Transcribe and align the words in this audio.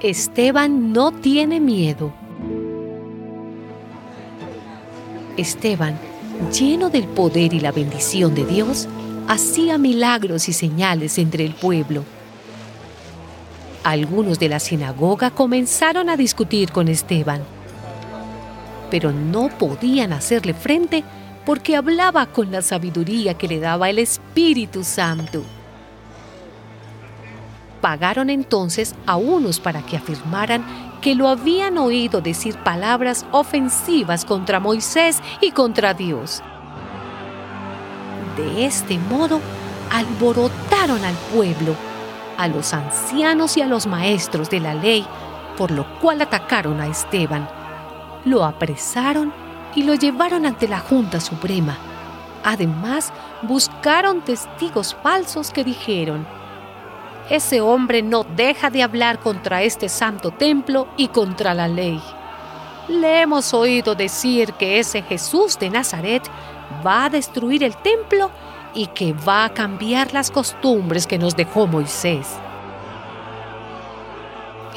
Esteban 0.00 0.92
no 0.92 1.12
tiene 1.12 1.60
miedo. 1.60 2.12
Esteban, 5.36 5.98
lleno 6.56 6.88
del 6.88 7.04
poder 7.04 7.52
y 7.52 7.60
la 7.60 7.72
bendición 7.72 8.34
de 8.34 8.44
Dios, 8.44 8.88
hacía 9.26 9.76
milagros 9.76 10.48
y 10.48 10.52
señales 10.52 11.18
entre 11.18 11.44
el 11.44 11.54
pueblo. 11.54 12.04
Algunos 13.84 14.38
de 14.38 14.48
la 14.48 14.60
sinagoga 14.60 15.30
comenzaron 15.30 16.08
a 16.08 16.16
discutir 16.16 16.72
con 16.72 16.88
Esteban 16.88 17.57
pero 18.90 19.12
no 19.12 19.48
podían 19.48 20.12
hacerle 20.12 20.54
frente 20.54 21.04
porque 21.44 21.76
hablaba 21.76 22.26
con 22.26 22.50
la 22.50 22.62
sabiduría 22.62 23.34
que 23.34 23.48
le 23.48 23.60
daba 23.60 23.88
el 23.88 23.98
Espíritu 23.98 24.84
Santo. 24.84 25.42
Pagaron 27.80 28.28
entonces 28.28 28.94
a 29.06 29.16
unos 29.16 29.60
para 29.60 29.82
que 29.82 29.96
afirmaran 29.96 30.64
que 31.00 31.14
lo 31.14 31.28
habían 31.28 31.78
oído 31.78 32.20
decir 32.20 32.56
palabras 32.56 33.24
ofensivas 33.30 34.24
contra 34.24 34.60
Moisés 34.60 35.22
y 35.40 35.52
contra 35.52 35.94
Dios. 35.94 36.42
De 38.36 38.66
este 38.66 38.98
modo, 38.98 39.40
alborotaron 39.92 41.04
al 41.04 41.14
pueblo, 41.34 41.74
a 42.36 42.48
los 42.48 42.74
ancianos 42.74 43.56
y 43.56 43.62
a 43.62 43.66
los 43.66 43.86
maestros 43.86 44.50
de 44.50 44.60
la 44.60 44.74
ley, 44.74 45.06
por 45.56 45.70
lo 45.70 45.86
cual 46.00 46.20
atacaron 46.20 46.80
a 46.80 46.88
Esteban. 46.88 47.57
Lo 48.24 48.44
apresaron 48.44 49.32
y 49.74 49.82
lo 49.82 49.94
llevaron 49.94 50.46
ante 50.46 50.68
la 50.68 50.80
Junta 50.80 51.20
Suprema. 51.20 51.76
Además, 52.44 53.12
buscaron 53.42 54.22
testigos 54.22 54.96
falsos 55.02 55.50
que 55.50 55.64
dijeron, 55.64 56.26
ese 57.30 57.60
hombre 57.60 58.02
no 58.02 58.24
deja 58.24 58.70
de 58.70 58.82
hablar 58.82 59.18
contra 59.18 59.62
este 59.62 59.88
santo 59.88 60.30
templo 60.30 60.88
y 60.96 61.08
contra 61.08 61.52
la 61.52 61.68
ley. 61.68 62.00
Le 62.88 63.20
hemos 63.20 63.52
oído 63.52 63.94
decir 63.94 64.54
que 64.54 64.78
ese 64.78 65.02
Jesús 65.02 65.58
de 65.58 65.68
Nazaret 65.68 66.22
va 66.86 67.04
a 67.04 67.10
destruir 67.10 67.62
el 67.62 67.76
templo 67.76 68.30
y 68.72 68.86
que 68.86 69.12
va 69.12 69.44
a 69.44 69.52
cambiar 69.52 70.14
las 70.14 70.30
costumbres 70.30 71.06
que 71.06 71.18
nos 71.18 71.36
dejó 71.36 71.66
Moisés. 71.66 72.38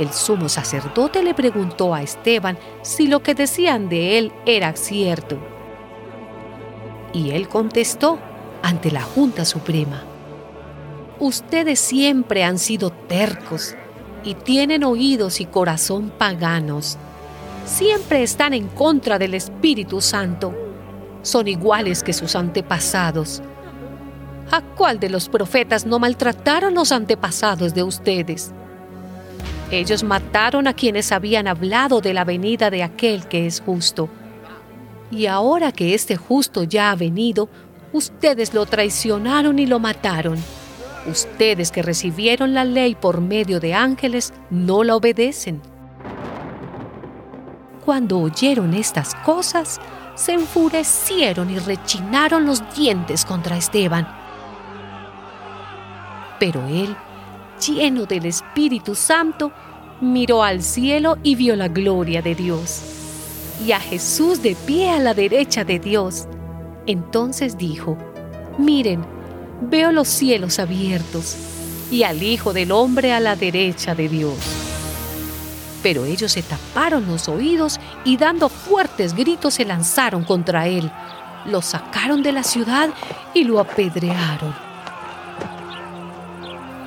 El 0.00 0.14
sumo 0.14 0.48
sacerdote 0.48 1.22
le 1.22 1.34
preguntó 1.34 1.94
a 1.94 2.00
Esteban 2.00 2.56
si 2.80 3.06
lo 3.06 3.22
que 3.22 3.34
decían 3.34 3.90
de 3.90 4.16
él 4.16 4.32
era 4.46 4.74
cierto. 4.74 5.36
Y 7.12 7.32
él 7.32 7.50
contestó 7.50 8.18
ante 8.62 8.90
la 8.90 9.02
Junta 9.02 9.44
Suprema. 9.44 10.02
Ustedes 11.18 11.80
siempre 11.80 12.44
han 12.44 12.58
sido 12.58 12.88
tercos 12.88 13.74
y 14.24 14.32
tienen 14.32 14.84
oídos 14.84 15.38
y 15.38 15.44
corazón 15.44 16.10
paganos. 16.16 16.96
Siempre 17.66 18.22
están 18.22 18.54
en 18.54 18.68
contra 18.68 19.18
del 19.18 19.34
Espíritu 19.34 20.00
Santo. 20.00 20.54
Son 21.20 21.46
iguales 21.46 22.02
que 22.02 22.14
sus 22.14 22.34
antepasados. 22.36 23.42
¿A 24.50 24.62
cuál 24.62 24.98
de 24.98 25.10
los 25.10 25.28
profetas 25.28 25.84
no 25.84 25.98
maltrataron 25.98 26.72
los 26.72 26.90
antepasados 26.90 27.74
de 27.74 27.82
ustedes? 27.82 28.54
Ellos 29.70 30.02
mataron 30.02 30.66
a 30.66 30.74
quienes 30.74 31.12
habían 31.12 31.46
hablado 31.46 32.00
de 32.00 32.12
la 32.12 32.24
venida 32.24 32.70
de 32.70 32.82
aquel 32.82 33.26
que 33.28 33.46
es 33.46 33.60
justo. 33.60 34.08
Y 35.12 35.26
ahora 35.26 35.70
que 35.70 35.94
este 35.94 36.16
justo 36.16 36.64
ya 36.64 36.90
ha 36.90 36.96
venido, 36.96 37.48
ustedes 37.92 38.52
lo 38.52 38.66
traicionaron 38.66 39.58
y 39.60 39.66
lo 39.66 39.78
mataron. 39.78 40.38
Ustedes 41.06 41.70
que 41.70 41.82
recibieron 41.82 42.52
la 42.52 42.64
ley 42.64 42.94
por 42.94 43.20
medio 43.20 43.60
de 43.60 43.74
ángeles 43.74 44.32
no 44.50 44.82
la 44.82 44.96
obedecen. 44.96 45.62
Cuando 47.84 48.18
oyeron 48.20 48.74
estas 48.74 49.14
cosas, 49.14 49.80
se 50.14 50.32
enfurecieron 50.32 51.48
y 51.48 51.58
rechinaron 51.58 52.44
los 52.44 52.62
dientes 52.74 53.24
contra 53.24 53.56
Esteban. 53.56 54.06
Pero 56.38 56.60
él, 56.66 56.94
lleno 57.60 58.06
del 58.06 58.26
Espíritu 58.26 58.94
Santo, 58.94 59.52
miró 60.00 60.42
al 60.42 60.62
cielo 60.62 61.18
y 61.22 61.34
vio 61.34 61.56
la 61.56 61.68
gloria 61.68 62.22
de 62.22 62.34
Dios, 62.34 62.82
y 63.64 63.72
a 63.72 63.80
Jesús 63.80 64.42
de 64.42 64.56
pie 64.66 64.90
a 64.90 64.98
la 64.98 65.14
derecha 65.14 65.64
de 65.64 65.78
Dios. 65.78 66.26
Entonces 66.86 67.58
dijo, 67.58 67.98
miren, 68.58 69.04
veo 69.60 69.92
los 69.92 70.08
cielos 70.08 70.58
abiertos 70.58 71.36
y 71.90 72.04
al 72.04 72.22
Hijo 72.22 72.52
del 72.52 72.72
Hombre 72.72 73.12
a 73.12 73.20
la 73.20 73.36
derecha 73.36 73.94
de 73.94 74.08
Dios. 74.08 74.38
Pero 75.82 76.04
ellos 76.04 76.32
se 76.32 76.42
taparon 76.42 77.06
los 77.06 77.28
oídos 77.28 77.80
y 78.04 78.16
dando 78.16 78.48
fuertes 78.48 79.14
gritos 79.14 79.54
se 79.54 79.64
lanzaron 79.64 80.24
contra 80.24 80.66
él. 80.66 80.90
Lo 81.46 81.62
sacaron 81.62 82.22
de 82.22 82.32
la 82.32 82.42
ciudad 82.42 82.90
y 83.34 83.44
lo 83.44 83.60
apedrearon. 83.60 84.69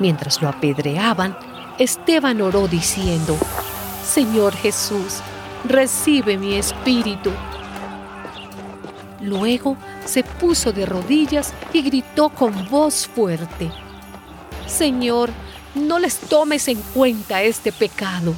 Mientras 0.03 0.41
lo 0.41 0.49
apedreaban, 0.49 1.33
Esteban 1.79 2.41
oró 2.41 2.67
diciendo, 2.67 3.37
Señor 4.05 4.53
Jesús, 4.53 5.19
recibe 5.63 6.37
mi 6.37 6.55
espíritu. 6.55 7.31
Luego 9.21 9.77
se 10.03 10.25
puso 10.25 10.73
de 10.73 10.85
rodillas 10.85 11.53
y 11.71 11.83
gritó 11.83 12.27
con 12.27 12.67
voz 12.69 13.07
fuerte, 13.07 13.71
Señor, 14.67 15.29
no 15.73 15.99
les 15.99 16.17
tomes 16.17 16.67
en 16.67 16.81
cuenta 16.93 17.41
este 17.41 17.71
pecado. 17.71 18.35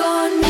Siempre 0.00 0.08
conmigo, 0.08 0.16
siempre 0.20 0.40
conmigo. 0.40 0.49